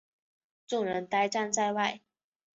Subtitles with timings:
[0.65, 2.01] 众人呆站在外